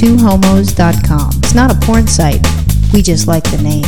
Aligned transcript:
twohomos.com. 0.00 1.30
It's 1.42 1.54
not 1.54 1.70
a 1.70 1.78
porn 1.86 2.06
site. 2.06 2.40
We 2.90 3.02
just 3.02 3.28
like 3.28 3.44
the 3.44 3.58
name. 3.62 3.84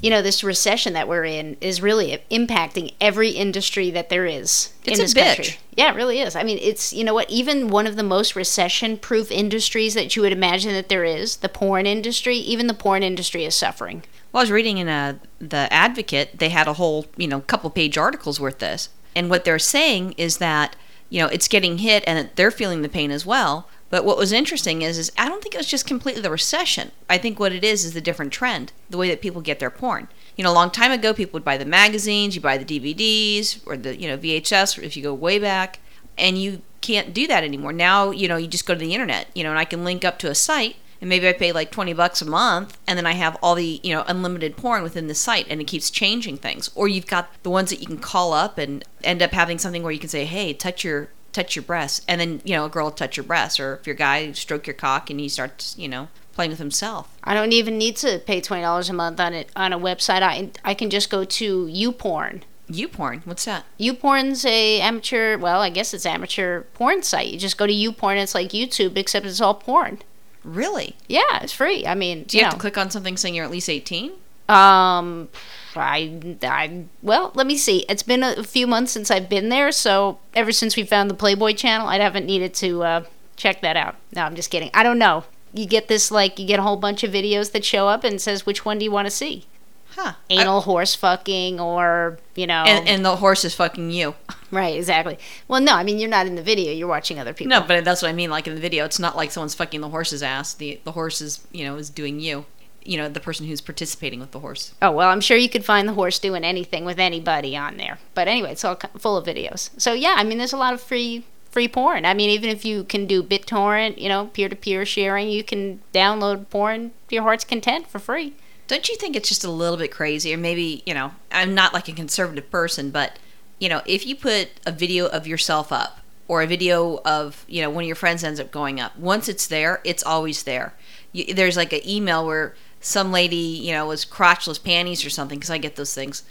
You 0.00 0.10
know, 0.10 0.22
this 0.22 0.44
recession 0.44 0.92
that 0.92 1.08
we're 1.08 1.24
in 1.24 1.56
is 1.60 1.82
really 1.82 2.22
impacting 2.30 2.94
every 3.00 3.30
industry 3.30 3.90
that 3.90 4.10
there 4.10 4.26
is 4.26 4.72
It's 4.84 4.98
in 4.98 5.00
a 5.00 5.08
this 5.08 5.14
bitch. 5.14 5.36
country. 5.36 5.56
Yeah, 5.76 5.92
it 5.92 5.96
really 5.96 6.20
is. 6.20 6.36
I 6.36 6.44
mean, 6.44 6.58
it's, 6.62 6.92
you 6.92 7.02
know 7.02 7.14
what, 7.14 7.28
even 7.28 7.68
one 7.68 7.88
of 7.88 7.96
the 7.96 8.04
most 8.04 8.36
recession 8.36 8.96
proof 8.96 9.32
industries 9.32 9.94
that 9.94 10.14
you 10.14 10.22
would 10.22 10.30
imagine 10.32 10.70
that 10.74 10.88
there 10.88 11.04
is, 11.04 11.38
the 11.38 11.48
porn 11.48 11.84
industry, 11.84 12.36
even 12.36 12.68
the 12.68 12.74
porn 12.74 13.02
industry 13.02 13.44
is 13.44 13.56
suffering. 13.56 14.04
Well, 14.30 14.42
I 14.42 14.44
was 14.44 14.52
reading 14.52 14.78
in 14.78 14.86
a, 14.86 15.18
the 15.40 15.66
Advocate, 15.72 16.38
they 16.38 16.50
had 16.50 16.68
a 16.68 16.74
whole, 16.74 17.06
you 17.16 17.26
know, 17.26 17.40
couple 17.40 17.70
page 17.70 17.98
articles 17.98 18.38
worth 18.38 18.60
this. 18.60 18.90
And 19.16 19.28
what 19.30 19.44
they're 19.44 19.58
saying 19.58 20.12
is 20.12 20.38
that, 20.38 20.76
you 21.10 21.20
know, 21.20 21.26
it's 21.28 21.48
getting 21.48 21.78
hit 21.78 22.04
and 22.06 22.30
they're 22.34 22.50
feeling 22.50 22.82
the 22.82 22.88
pain 22.88 23.10
as 23.10 23.24
well. 23.24 23.68
But 23.90 24.04
what 24.04 24.18
was 24.18 24.32
interesting 24.32 24.82
is, 24.82 24.98
is 24.98 25.12
I 25.16 25.28
don't 25.28 25.42
think 25.42 25.54
it 25.54 25.58
was 25.58 25.68
just 25.68 25.86
completely 25.86 26.22
the 26.22 26.30
recession. 26.30 26.90
I 27.08 27.18
think 27.18 27.38
what 27.38 27.52
it 27.52 27.62
is 27.62 27.84
is 27.84 27.94
the 27.94 28.00
different 28.00 28.32
trend, 28.32 28.72
the 28.90 28.98
way 28.98 29.08
that 29.08 29.20
people 29.20 29.40
get 29.40 29.60
their 29.60 29.70
porn. 29.70 30.08
You 30.36 30.42
know, 30.42 30.50
a 30.50 30.52
long 30.52 30.70
time 30.70 30.90
ago, 30.90 31.14
people 31.14 31.34
would 31.34 31.44
buy 31.44 31.56
the 31.56 31.64
magazines, 31.64 32.34
you 32.34 32.40
buy 32.40 32.58
the 32.58 32.64
DVDs 32.64 33.60
or 33.66 33.76
the, 33.76 33.96
you 33.96 34.08
know, 34.08 34.18
VHS, 34.18 34.82
if 34.82 34.96
you 34.96 35.02
go 35.02 35.14
way 35.14 35.38
back, 35.38 35.78
and 36.18 36.38
you 36.38 36.62
can't 36.80 37.14
do 37.14 37.26
that 37.28 37.44
anymore. 37.44 37.72
Now, 37.72 38.10
you 38.10 38.26
know, 38.26 38.36
you 38.36 38.48
just 38.48 38.66
go 38.66 38.74
to 38.74 38.80
the 38.80 38.92
internet, 38.94 39.28
you 39.34 39.44
know, 39.44 39.50
and 39.50 39.58
I 39.58 39.64
can 39.64 39.84
link 39.84 40.04
up 40.04 40.18
to 40.20 40.30
a 40.30 40.34
site 40.34 40.76
and 41.04 41.10
maybe 41.10 41.28
I 41.28 41.34
pay 41.34 41.52
like 41.52 41.70
20 41.70 41.92
bucks 41.92 42.22
a 42.22 42.24
month 42.24 42.78
and 42.86 42.96
then 42.96 43.04
I 43.04 43.12
have 43.12 43.36
all 43.42 43.54
the, 43.54 43.78
you 43.82 43.92
know, 43.92 44.04
unlimited 44.06 44.56
porn 44.56 44.82
within 44.82 45.06
the 45.06 45.14
site 45.14 45.46
and 45.50 45.60
it 45.60 45.66
keeps 45.66 45.90
changing 45.90 46.38
things. 46.38 46.70
Or 46.74 46.88
you've 46.88 47.06
got 47.06 47.28
the 47.42 47.50
ones 47.50 47.68
that 47.68 47.82
you 47.82 47.86
can 47.86 47.98
call 47.98 48.32
up 48.32 48.56
and 48.56 48.82
end 49.02 49.20
up 49.20 49.32
having 49.32 49.58
something 49.58 49.82
where 49.82 49.92
you 49.92 49.98
can 49.98 50.08
say, 50.08 50.24
"Hey, 50.24 50.54
touch 50.54 50.82
your 50.82 51.10
touch 51.30 51.56
your 51.56 51.62
breast." 51.62 52.06
And 52.08 52.22
then, 52.22 52.40
you 52.42 52.56
know, 52.56 52.64
a 52.64 52.70
girl 52.70 52.86
will 52.86 52.90
touch 52.90 53.18
your 53.18 53.24
breast 53.24 53.60
or 53.60 53.74
if 53.74 53.86
your 53.86 53.96
guy 53.96 54.32
stroke 54.32 54.66
your 54.66 54.72
cock 54.72 55.10
and 55.10 55.20
he 55.20 55.28
starts, 55.28 55.76
you 55.76 55.88
know, 55.88 56.08
playing 56.32 56.52
with 56.52 56.58
himself. 56.58 57.14
I 57.22 57.34
don't 57.34 57.52
even 57.52 57.76
need 57.76 57.96
to 57.96 58.20
pay 58.20 58.40
twenty 58.40 58.62
dollars 58.62 58.88
a 58.88 58.94
month 58.94 59.20
on 59.20 59.34
it 59.34 59.50
on 59.54 59.74
a 59.74 59.78
website. 59.78 60.22
I 60.22 60.52
I 60.64 60.72
can 60.72 60.88
just 60.88 61.10
go 61.10 61.26
to 61.26 61.66
YouPorn. 61.66 62.44
You 62.66 62.88
porn, 62.88 63.20
what's 63.26 63.44
that? 63.44 63.66
YouPorn's 63.78 64.46
a 64.46 64.80
amateur. 64.80 65.36
Well, 65.36 65.60
I 65.60 65.68
guess 65.68 65.92
it's 65.92 66.06
amateur 66.06 66.62
porn 66.72 67.02
site. 67.02 67.28
You 67.28 67.38
just 67.38 67.58
go 67.58 67.66
to 67.66 67.74
YouPorn. 67.74 68.16
It's 68.16 68.34
like 68.34 68.52
YouTube, 68.52 68.96
except 68.96 69.26
it's 69.26 69.42
all 69.42 69.52
porn. 69.52 69.98
Really? 70.44 70.94
Yeah, 71.08 71.42
it's 71.42 71.52
free. 71.52 71.86
I 71.86 71.94
mean, 71.94 72.24
Do 72.24 72.36
you, 72.36 72.44
have 72.44 72.52
know. 72.52 72.56
to 72.56 72.60
click 72.60 72.78
on 72.78 72.90
something 72.90 73.16
saying 73.16 73.34
you're 73.34 73.44
at 73.44 73.50
least 73.50 73.68
18? 73.68 74.12
Um, 74.48 75.28
I, 75.74 76.36
I, 76.42 76.84
well, 77.02 77.32
let 77.34 77.46
me 77.46 77.56
see. 77.56 77.84
It's 77.88 78.02
been 78.02 78.22
a 78.22 78.44
few 78.44 78.66
months 78.66 78.92
since 78.92 79.10
I've 79.10 79.28
been 79.28 79.48
there, 79.48 79.72
so 79.72 80.18
ever 80.34 80.52
since 80.52 80.76
we 80.76 80.84
found 80.84 81.08
the 81.10 81.14
Playboy 81.14 81.54
channel, 81.54 81.88
I 81.88 81.98
haven't 81.98 82.26
needed 82.26 82.52
to 82.54 82.82
uh, 82.82 83.04
check 83.36 83.62
that 83.62 83.76
out. 83.76 83.96
No, 84.14 84.22
I'm 84.22 84.34
just 84.34 84.50
kidding. 84.50 84.70
I 84.74 84.82
don't 84.82 84.98
know. 84.98 85.24
You 85.54 85.66
get 85.66 85.88
this, 85.88 86.10
like, 86.10 86.38
you 86.38 86.46
get 86.46 86.58
a 86.58 86.62
whole 86.62 86.76
bunch 86.76 87.04
of 87.04 87.12
videos 87.12 87.52
that 87.52 87.64
show 87.64 87.88
up 87.88 88.04
and 88.04 88.20
says 88.20 88.44
which 88.44 88.64
one 88.64 88.78
do 88.78 88.84
you 88.84 88.90
want 88.90 89.06
to 89.06 89.10
see? 89.10 89.46
Huh. 89.94 90.14
Anal 90.28 90.62
horse 90.62 90.94
fucking, 90.94 91.60
or, 91.60 92.18
you 92.34 92.46
know. 92.46 92.64
And, 92.66 92.88
and 92.88 93.04
the 93.04 93.16
horse 93.16 93.44
is 93.44 93.54
fucking 93.54 93.90
you. 93.90 94.14
right, 94.50 94.76
exactly. 94.76 95.18
Well, 95.46 95.60
no, 95.60 95.74
I 95.74 95.84
mean, 95.84 95.98
you're 95.98 96.10
not 96.10 96.26
in 96.26 96.34
the 96.34 96.42
video, 96.42 96.72
you're 96.72 96.88
watching 96.88 97.18
other 97.18 97.32
people. 97.32 97.50
No, 97.50 97.60
but 97.66 97.84
that's 97.84 98.02
what 98.02 98.08
I 98.08 98.12
mean. 98.12 98.30
Like 98.30 98.46
in 98.46 98.54
the 98.54 98.60
video, 98.60 98.84
it's 98.84 98.98
not 98.98 99.16
like 99.16 99.30
someone's 99.30 99.54
fucking 99.54 99.80
the 99.80 99.88
horse's 99.88 100.22
ass. 100.22 100.54
The 100.54 100.80
the 100.84 100.92
horse 100.92 101.20
is, 101.20 101.46
you 101.52 101.64
know, 101.64 101.76
is 101.76 101.90
doing 101.90 102.20
you. 102.20 102.46
You 102.84 102.98
know, 102.98 103.08
the 103.08 103.20
person 103.20 103.46
who's 103.46 103.62
participating 103.62 104.20
with 104.20 104.32
the 104.32 104.40
horse. 104.40 104.74
Oh, 104.82 104.90
well, 104.90 105.08
I'm 105.08 105.22
sure 105.22 105.38
you 105.38 105.48
could 105.48 105.64
find 105.64 105.88
the 105.88 105.94
horse 105.94 106.18
doing 106.18 106.44
anything 106.44 106.84
with 106.84 106.98
anybody 106.98 107.56
on 107.56 107.78
there. 107.78 107.98
But 108.12 108.28
anyway, 108.28 108.52
it's 108.52 108.64
all 108.64 108.78
full 108.98 109.16
of 109.16 109.24
videos. 109.24 109.70
So, 109.80 109.94
yeah, 109.94 110.16
I 110.18 110.24
mean, 110.24 110.36
there's 110.36 110.52
a 110.52 110.58
lot 110.58 110.74
of 110.74 110.82
free 110.82 111.24
free 111.50 111.68
porn. 111.68 112.04
I 112.04 112.14
mean, 112.14 112.30
even 112.30 112.50
if 112.50 112.64
you 112.64 112.82
can 112.82 113.06
do 113.06 113.22
BitTorrent, 113.22 113.96
you 113.96 114.08
know, 114.08 114.26
peer-to-peer 114.26 114.84
sharing, 114.84 115.30
you 115.30 115.44
can 115.44 115.80
download 115.94 116.50
porn 116.50 116.90
to 117.08 117.14
your 117.14 117.22
heart's 117.22 117.44
content 117.44 117.86
for 117.86 118.00
free. 118.00 118.34
Don't 118.66 118.88
you 118.88 118.96
think 118.96 119.14
it's 119.14 119.28
just 119.28 119.44
a 119.44 119.50
little 119.50 119.76
bit 119.76 119.90
crazy? 119.90 120.32
Or 120.32 120.38
maybe, 120.38 120.82
you 120.86 120.94
know, 120.94 121.12
I'm 121.30 121.54
not 121.54 121.74
like 121.74 121.88
a 121.88 121.92
conservative 121.92 122.50
person, 122.50 122.90
but, 122.90 123.18
you 123.58 123.68
know, 123.68 123.82
if 123.86 124.06
you 124.06 124.16
put 124.16 124.48
a 124.64 124.72
video 124.72 125.06
of 125.06 125.26
yourself 125.26 125.70
up 125.70 126.00
or 126.28 126.42
a 126.42 126.46
video 126.46 127.00
of, 127.04 127.44
you 127.46 127.60
know, 127.60 127.68
one 127.68 127.84
of 127.84 127.86
your 127.86 127.96
friends 127.96 128.24
ends 128.24 128.40
up 128.40 128.50
going 128.50 128.80
up, 128.80 128.98
once 128.98 129.28
it's 129.28 129.46
there, 129.46 129.80
it's 129.84 130.02
always 130.02 130.44
there. 130.44 130.72
You, 131.12 131.34
there's 131.34 131.56
like 131.56 131.72
an 131.72 131.86
email 131.86 132.26
where 132.26 132.54
some 132.80 133.12
lady, 133.12 133.36
you 133.36 133.72
know, 133.72 133.86
was 133.86 134.04
crotchless 134.06 134.62
panties 134.62 135.04
or 135.04 135.10
something, 135.10 135.38
because 135.38 135.50
I 135.50 135.58
get 135.58 135.76
those 135.76 135.94
things. 135.94 136.22